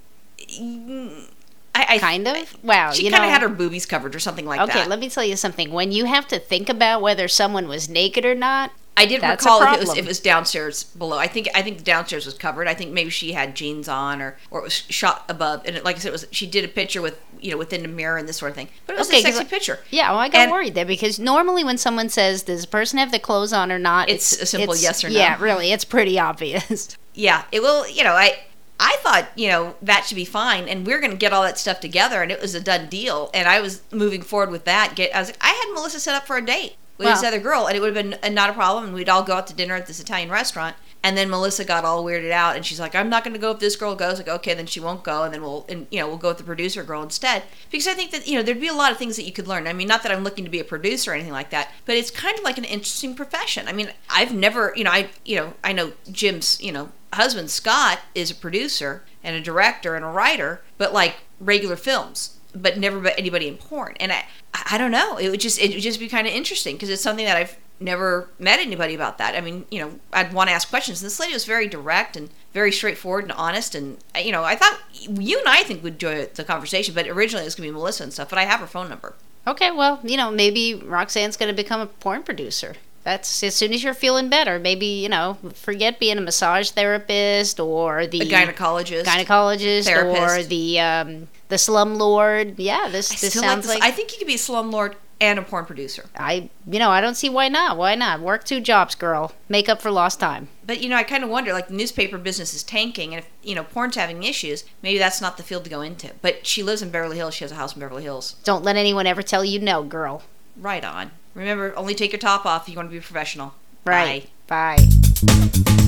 Mm, 0.60 1.28
I, 1.76 1.94
I 1.96 1.98
Kind 1.98 2.26
of. 2.26 2.64
Wow. 2.64 2.92
She 2.92 3.10
kind 3.10 3.24
of 3.24 3.30
had 3.30 3.42
her 3.42 3.48
boobies 3.48 3.84
covered 3.86 4.14
or 4.14 4.18
something 4.18 4.46
like 4.46 4.60
okay, 4.60 4.72
that. 4.72 4.78
Okay, 4.80 4.88
let 4.88 4.98
me 4.98 5.08
tell 5.10 5.24
you 5.24 5.36
something. 5.36 5.70
When 5.70 5.92
you 5.92 6.06
have 6.06 6.26
to 6.28 6.38
think 6.38 6.68
about 6.68 7.02
whether 7.02 7.28
someone 7.28 7.68
was 7.68 7.88
naked 7.88 8.24
or 8.24 8.34
not, 8.34 8.72
I 8.98 9.04
did 9.04 9.20
That's 9.20 9.44
recall 9.44 9.62
if 9.62 9.74
it 9.74 9.80
was 9.80 9.90
if 9.90 9.98
it 9.98 10.08
was 10.08 10.20
downstairs 10.20 10.84
below. 10.84 11.18
I 11.18 11.26
think 11.26 11.48
I 11.54 11.60
think 11.60 11.76
the 11.78 11.84
downstairs 11.84 12.24
was 12.24 12.34
covered. 12.34 12.66
I 12.66 12.72
think 12.72 12.92
maybe 12.92 13.10
she 13.10 13.32
had 13.32 13.54
jeans 13.54 13.88
on 13.88 14.22
or 14.22 14.38
or 14.50 14.60
it 14.60 14.64
was 14.64 14.72
shot 14.72 15.26
above. 15.28 15.66
And 15.66 15.76
it, 15.76 15.84
like 15.84 15.96
I 15.96 15.98
said, 15.98 16.08
it 16.08 16.12
was 16.12 16.26
she 16.30 16.46
did 16.46 16.64
a 16.64 16.68
picture 16.68 17.02
with 17.02 17.20
you 17.38 17.50
know 17.50 17.58
within 17.58 17.82
the 17.82 17.88
mirror 17.88 18.16
and 18.16 18.26
this 18.26 18.38
sort 18.38 18.50
of 18.50 18.56
thing. 18.56 18.68
But 18.86 18.94
it 18.94 18.98
was 18.98 19.08
Okay, 19.08 19.18
a 19.18 19.22
sexy 19.32 19.44
picture. 19.44 19.80
Yeah, 19.90 20.10
well, 20.12 20.20
I 20.20 20.30
got 20.30 20.42
And- 20.44 20.50
worried 20.52 20.74
there 20.74 20.86
because 20.86 21.18
normally 21.18 21.62
when 21.62 21.76
someone 21.76 22.08
says, 22.08 22.44
"Does 22.44 22.62
the 22.62 22.68
person 22.68 22.98
have 22.98 23.12
the 23.12 23.18
clothes 23.18 23.52
on 23.52 23.70
or 23.70 23.78
not?" 23.78 24.08
It's 24.08 24.32
a 24.40 24.46
simple 24.46 24.72
it's- 24.72 24.82
yes 24.82 25.04
or 25.04 25.10
no. 25.10 25.18
Yeah, 25.18 25.36
really, 25.40 25.72
it's 25.72 25.84
pretty 25.84 26.18
obvious. 26.18 26.96
Yeah, 27.18 27.44
it 27.50 27.60
will. 27.62 27.88
You 27.88 28.04
know, 28.04 28.12
I 28.12 28.38
I 28.78 28.96
thought 29.00 29.28
you 29.34 29.48
know 29.48 29.76
that 29.82 30.04
should 30.04 30.16
be 30.16 30.24
fine, 30.24 30.68
and 30.68 30.86
we're 30.86 31.00
going 31.00 31.12
to 31.12 31.16
get 31.16 31.32
all 31.32 31.42
that 31.42 31.58
stuff 31.58 31.80
together, 31.80 32.22
and 32.22 32.30
it 32.30 32.40
was 32.40 32.54
a 32.54 32.60
done 32.60 32.88
deal. 32.88 33.30
And 33.32 33.48
I 33.48 33.60
was 33.60 33.82
moving 33.92 34.22
forward 34.22 34.50
with 34.50 34.64
that. 34.64 34.94
Get 34.94 35.14
I 35.14 35.20
was 35.20 35.28
like, 35.28 35.38
I 35.40 35.48
had 35.48 35.74
Melissa 35.74 36.00
set 36.00 36.14
up 36.14 36.26
for 36.26 36.36
a 36.36 36.44
date 36.44 36.76
with 36.98 37.08
this 37.08 37.22
other 37.24 37.38
girl, 37.38 37.66
and 37.66 37.76
it 37.76 37.80
would 37.80 37.94
have 37.94 38.20
been 38.22 38.34
not 38.34 38.50
a 38.50 38.52
problem, 38.52 38.84
and 38.84 38.94
we'd 38.94 39.08
all 39.08 39.22
go 39.22 39.34
out 39.34 39.46
to 39.48 39.54
dinner 39.54 39.74
at 39.74 39.86
this 39.86 40.00
Italian 40.00 40.30
restaurant. 40.30 40.76
And 41.02 41.16
then 41.16 41.30
Melissa 41.30 41.64
got 41.64 41.84
all 41.84 42.04
weirded 42.04 42.32
out, 42.32 42.56
and 42.56 42.66
she's 42.66 42.80
like, 42.80 42.94
"I'm 42.94 43.08
not 43.08 43.22
going 43.22 43.34
to 43.34 43.38
go 43.38 43.52
if 43.52 43.60
this 43.60 43.76
girl 43.76 43.94
goes." 43.94 44.18
Like, 44.18 44.28
okay, 44.28 44.54
then 44.54 44.66
she 44.66 44.80
won't 44.80 45.04
go, 45.04 45.22
and 45.22 45.32
then 45.32 45.40
we'll, 45.40 45.64
and 45.68 45.86
you 45.90 46.00
know, 46.00 46.08
we'll 46.08 46.16
go 46.16 46.28
with 46.28 46.38
the 46.38 46.44
producer 46.44 46.82
girl 46.82 47.02
instead. 47.02 47.44
Because 47.70 47.86
I 47.86 47.94
think 47.94 48.10
that 48.10 48.26
you 48.26 48.34
know 48.34 48.42
there'd 48.42 48.60
be 48.60 48.66
a 48.66 48.74
lot 48.74 48.90
of 48.90 48.98
things 48.98 49.14
that 49.16 49.24
you 49.24 49.30
could 49.32 49.46
learn. 49.46 49.68
I 49.68 49.72
mean, 49.72 49.86
not 49.86 50.02
that 50.02 50.10
I'm 50.10 50.24
looking 50.24 50.44
to 50.44 50.50
be 50.50 50.58
a 50.58 50.64
producer 50.64 51.12
or 51.12 51.14
anything 51.14 51.32
like 51.32 51.50
that, 51.50 51.70
but 51.84 51.94
it's 51.94 52.10
kind 52.10 52.36
of 52.36 52.44
like 52.44 52.58
an 52.58 52.64
interesting 52.64 53.14
profession. 53.14 53.68
I 53.68 53.72
mean, 53.72 53.92
I've 54.10 54.34
never, 54.34 54.72
you 54.74 54.82
know, 54.82 54.90
I, 54.90 55.10
you 55.24 55.36
know, 55.36 55.54
I 55.62 55.72
know 55.72 55.92
Jim's, 56.10 56.60
you 56.60 56.72
know, 56.72 56.90
husband 57.12 57.50
Scott 57.50 58.00
is 58.14 58.30
a 58.30 58.34
producer 58.34 59.04
and 59.22 59.36
a 59.36 59.40
director 59.40 59.94
and 59.94 60.04
a 60.04 60.08
writer, 60.08 60.62
but 60.76 60.92
like 60.92 61.16
regular 61.38 61.76
films, 61.76 62.38
but 62.62 62.78
never 62.78 63.00
but 63.00 63.14
anybody 63.18 63.48
in 63.48 63.56
porn. 63.56 63.94
And 64.00 64.12
I, 64.12 64.24
I 64.70 64.78
don't 64.78 64.90
know. 64.90 65.16
It 65.16 65.28
would 65.30 65.40
just, 65.40 65.60
it 65.60 65.72
would 65.74 65.82
just 65.82 66.00
be 66.00 66.08
kind 66.08 66.26
of 66.26 66.32
interesting 66.32 66.76
because 66.76 66.90
it's 66.90 67.02
something 67.02 67.24
that 67.26 67.36
I've 67.36 67.56
never 67.78 68.28
met 68.38 68.58
anybody 68.58 68.94
about 68.94 69.18
that. 69.18 69.34
I 69.34 69.40
mean, 69.40 69.66
you 69.70 69.80
know, 69.80 69.92
I'd 70.12 70.32
want 70.32 70.48
to 70.48 70.54
ask 70.54 70.68
questions. 70.68 71.02
And 71.02 71.06
This 71.06 71.20
lady 71.20 71.34
was 71.34 71.44
very 71.44 71.68
direct 71.68 72.16
and 72.16 72.30
very 72.54 72.72
straightforward 72.72 73.24
and 73.24 73.32
honest. 73.32 73.74
And 73.74 73.98
you 74.18 74.32
know, 74.32 74.44
I 74.44 74.56
thought 74.56 74.78
you 74.92 75.38
and 75.38 75.48
I 75.48 75.62
think 75.62 75.82
would 75.82 75.94
enjoy 75.94 76.26
the 76.26 76.44
conversation, 76.44 76.94
but 76.94 77.06
originally 77.06 77.42
it 77.42 77.46
was 77.46 77.54
gonna 77.54 77.68
be 77.68 77.72
Melissa 77.72 78.04
and 78.04 78.12
stuff. 78.12 78.30
But 78.30 78.38
I 78.38 78.44
have 78.44 78.60
her 78.60 78.66
phone 78.66 78.88
number. 78.88 79.14
Okay, 79.46 79.70
well, 79.70 80.00
you 80.02 80.16
know, 80.16 80.30
maybe 80.30 80.74
Roxanne's 80.74 81.36
going 81.36 81.48
to 81.48 81.54
become 81.54 81.80
a 81.80 81.86
porn 81.86 82.24
producer. 82.24 82.74
That's 83.04 83.44
as 83.44 83.54
soon 83.54 83.72
as 83.72 83.84
you're 83.84 83.94
feeling 83.94 84.28
better. 84.28 84.58
Maybe 84.58 84.86
you 84.86 85.08
know, 85.08 85.38
forget 85.54 86.00
being 86.00 86.18
a 86.18 86.20
massage 86.20 86.70
therapist 86.70 87.60
or 87.60 88.08
the 88.08 88.22
A 88.22 88.24
gynecologist. 88.24 89.04
gynecologist 89.04 89.88
or 89.88 90.42
the 90.42 90.80
um, 90.80 91.28
the 91.48 91.58
slum 91.58 91.96
lord. 91.96 92.58
Yeah, 92.58 92.88
this 92.88 93.10
I 93.10 93.16
this 93.16 93.30
still 93.30 93.42
like 93.42 93.50
sounds 93.50 93.66
this. 93.66 93.74
like 93.74 93.82
I 93.82 93.90
think 93.90 94.12
you 94.12 94.18
could 94.18 94.26
be 94.26 94.34
a 94.34 94.38
slumlord 94.38 94.94
and 95.20 95.38
a 95.38 95.42
porn 95.42 95.64
producer. 95.64 96.06
I 96.16 96.50
you 96.66 96.78
know 96.78 96.90
I 96.90 97.00
don't 97.00 97.14
see 97.14 97.28
why 97.28 97.48
not. 97.48 97.76
Why 97.76 97.94
not 97.94 98.20
work 98.20 98.44
two 98.44 98.60
jobs, 98.60 98.94
girl? 98.94 99.32
Make 99.48 99.68
up 99.68 99.80
for 99.80 99.90
lost 99.90 100.20
time. 100.20 100.48
But 100.66 100.82
you 100.82 100.88
know, 100.88 100.96
I 100.96 101.04
kind 101.04 101.24
of 101.24 101.30
wonder, 101.30 101.52
like 101.52 101.68
the 101.68 101.74
newspaper 101.74 102.18
business 102.18 102.54
is 102.54 102.62
tanking, 102.62 103.14
and 103.14 103.24
if 103.24 103.30
you 103.42 103.54
know 103.54 103.64
porn's 103.64 103.96
having 103.96 104.22
issues, 104.22 104.64
maybe 104.82 104.98
that's 104.98 105.20
not 105.20 105.36
the 105.36 105.42
field 105.42 105.64
to 105.64 105.70
go 105.70 105.80
into. 105.80 106.12
But 106.22 106.46
she 106.46 106.62
lives 106.62 106.82
in 106.82 106.90
Beverly 106.90 107.16
Hills. 107.16 107.34
She 107.34 107.44
has 107.44 107.52
a 107.52 107.56
house 107.56 107.74
in 107.74 107.80
Beverly 107.80 108.02
Hills. 108.02 108.36
Don't 108.44 108.64
let 108.64 108.76
anyone 108.76 109.06
ever 109.06 109.22
tell 109.22 109.44
you 109.44 109.58
no, 109.60 109.82
girl. 109.82 110.22
Right 110.56 110.84
on. 110.84 111.10
Remember, 111.34 111.76
only 111.76 111.94
take 111.94 112.12
your 112.12 112.18
top 112.18 112.46
off 112.46 112.64
if 112.64 112.70
you 112.70 112.76
want 112.76 112.88
to 112.88 112.92
be 112.92 113.00
professional. 113.00 113.54
Right. 113.84 114.28
Bye. 114.46 114.88
Bye. 115.26 115.82